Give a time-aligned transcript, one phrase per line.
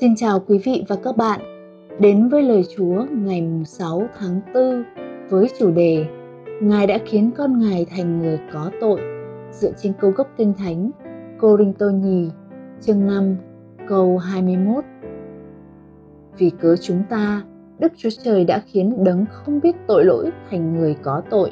[0.00, 1.40] Xin chào quý vị và các bạn.
[2.00, 4.84] Đến với lời Chúa ngày 6 tháng 4
[5.30, 6.06] với chủ đề
[6.60, 9.00] Ngài đã khiến con Ngài thành người có tội.
[9.52, 10.90] Dựa trên câu gốc kinh thánh
[11.40, 12.30] Cô-rinh-tô nhì
[12.80, 13.36] chương 5
[13.88, 14.84] câu 21
[16.38, 17.42] Vì cớ chúng ta,
[17.78, 21.50] Đức Chúa Trời đã khiến đấng không biết tội lỗi thành người có tội.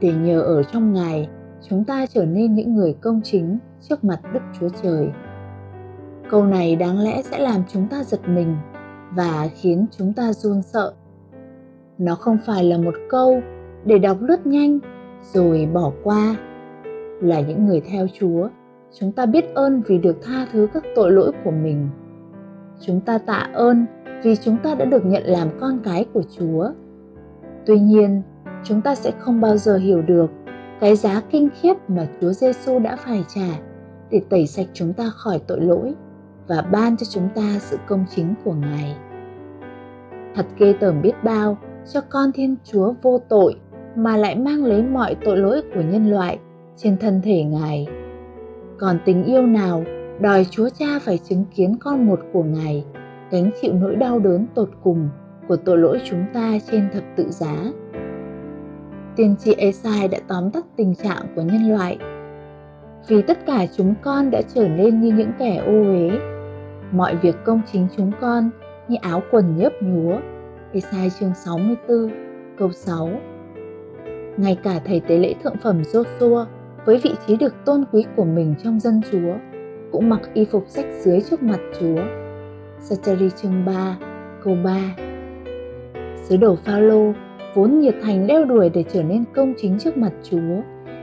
[0.00, 1.28] Để nhờ ở trong Ngài
[1.68, 5.08] chúng ta trở nên những người công chính trước mặt Đức Chúa Trời
[6.30, 8.56] câu này đáng lẽ sẽ làm chúng ta giật mình
[9.14, 10.92] và khiến chúng ta run sợ.
[11.98, 13.40] Nó không phải là một câu
[13.84, 14.78] để đọc lướt nhanh
[15.32, 16.36] rồi bỏ qua.
[17.22, 18.48] Là những người theo chúa,
[18.98, 21.88] chúng ta biết ơn vì được tha thứ các tội lỗi của mình.
[22.80, 23.86] Chúng ta tạ ơn
[24.22, 26.70] vì chúng ta đã được nhận làm con cái của chúa.
[27.66, 28.22] Tuy nhiên,
[28.64, 30.30] chúng ta sẽ không bao giờ hiểu được
[30.80, 33.60] cái giá kinh khiếp mà chúa giêsu đã phải trả
[34.10, 35.94] để tẩy sạch chúng ta khỏi tội lỗi
[36.48, 38.96] và ban cho chúng ta sự công chính của Ngài.
[40.34, 41.58] Thật ghê tởm biết bao
[41.92, 43.54] cho con Thiên Chúa vô tội
[43.96, 46.38] mà lại mang lấy mọi tội lỗi của nhân loại
[46.76, 47.86] trên thân thể Ngài.
[48.78, 49.84] Còn tình yêu nào
[50.20, 52.84] đòi Chúa Cha phải chứng kiến con một của Ngài,
[53.30, 55.08] gánh chịu nỗi đau đớn tột cùng
[55.48, 57.72] của tội lỗi chúng ta trên thập tự giá.
[59.16, 61.98] Tiên tri Esai đã tóm tắt tình trạng của nhân loại
[63.08, 66.10] vì tất cả chúng con đã trở nên như những kẻ ô uế
[66.92, 68.50] mọi việc công chính chúng con
[68.88, 70.18] như áo quần nhớp nhúa.
[70.72, 72.10] Esai chương 64
[72.58, 73.10] câu 6
[74.36, 76.44] Ngay cả thầy tế lễ thượng phẩm Joshua
[76.84, 79.34] với vị trí được tôn quý của mình trong dân Chúa
[79.92, 82.02] cũng mặc y phục sách dưới trước mặt Chúa.
[82.80, 83.96] Sacheri chương 3
[84.44, 84.80] câu 3
[86.16, 87.12] Sứ đồ Phaolô
[87.54, 90.62] vốn nhiệt thành đeo đuổi để trở nên công chính trước mặt Chúa,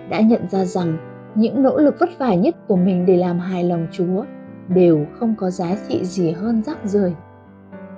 [0.10, 0.98] đã nhận ra rằng
[1.36, 4.24] những nỗ lực vất vả nhất của mình để làm hài lòng Chúa
[4.70, 7.14] đều không có giá trị gì hơn rác rưởi.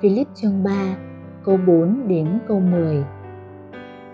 [0.01, 0.95] Philip chương 3,
[1.45, 3.03] câu 4 đến câu 10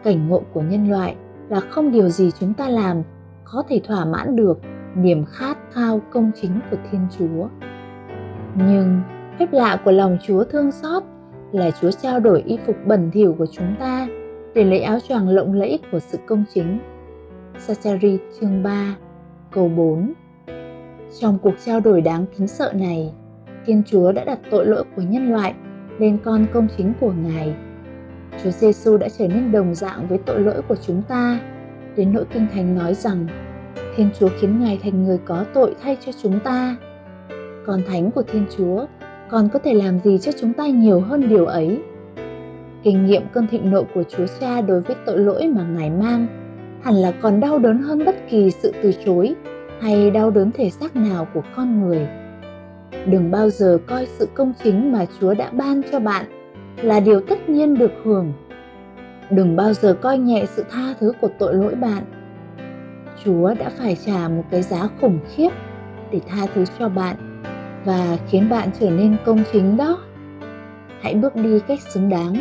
[0.03, 1.15] Cảnh ngộ của nhân loại
[1.49, 3.03] là không điều gì chúng ta làm
[3.43, 4.59] có thể thỏa mãn được
[4.95, 7.47] niềm khát khao công chính của Thiên Chúa.
[8.55, 9.01] Nhưng
[9.39, 11.03] phép lạ của lòng Chúa thương xót
[11.51, 14.07] là Chúa trao đổi y phục bẩn thỉu của chúng ta
[14.55, 16.79] để lấy áo choàng lộng lẫy của sự công chính.
[17.57, 18.95] Sachari chương 3,
[19.51, 20.13] câu 4
[21.19, 23.11] trong cuộc trao đổi đáng kính sợ này,
[23.65, 25.53] Thiên Chúa đã đặt tội lỗi của nhân loại
[25.99, 27.53] lên con công chính của Ngài.
[28.43, 31.39] Chúa Giêsu đã trở nên đồng dạng với tội lỗi của chúng ta,
[31.95, 33.27] đến nỗi kinh thánh nói rằng
[33.95, 36.75] Thiên Chúa khiến Ngài thành người có tội thay cho chúng ta.
[37.65, 38.85] Con thánh của Thiên Chúa
[39.29, 41.81] còn có thể làm gì cho chúng ta nhiều hơn điều ấy?
[42.83, 46.27] Kinh nghiệm cơn thịnh nộ của Chúa Cha đối với tội lỗi mà Ngài mang
[46.81, 49.35] hẳn là còn đau đớn hơn bất kỳ sự từ chối
[49.81, 52.07] hay đau đớn thể xác nào của con người.
[53.05, 56.25] Đừng bao giờ coi sự công chính mà chúa đã ban cho bạn
[56.81, 58.33] là điều tất nhiên được hưởng.
[59.29, 62.03] Đừng bao giờ coi nhẹ sự tha thứ của tội lỗi bạn.
[63.23, 65.49] Chúa đã phải trả một cái giá khủng khiếp
[66.11, 67.15] để tha thứ cho bạn
[67.85, 69.97] và khiến bạn trở nên công chính đó.
[71.01, 72.35] Hãy bước đi cách xứng đáng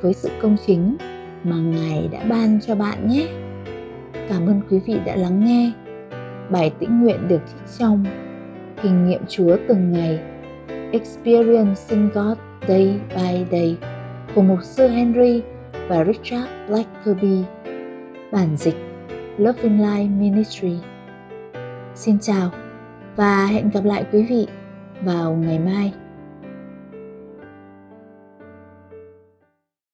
[0.00, 0.96] với sự công chính
[1.44, 3.28] mà ngài đã ban cho bạn nhé.
[4.28, 5.72] Cảm ơn quý vị đã lắng nghe.
[6.50, 8.04] Bài tĩnh nguyện được trích trong
[8.82, 10.20] Kinh nghiệm Chúa từng ngày,
[10.92, 12.38] Experiencing God
[12.68, 13.76] Day by Day
[14.34, 15.42] của mục sư Henry
[15.88, 17.44] và Richard Blackerby
[18.32, 18.76] Bản dịch
[19.38, 20.76] Loving Life Ministry
[21.94, 22.50] Xin chào
[23.16, 24.46] và hẹn gặp lại quý vị
[25.02, 25.92] vào ngày mai.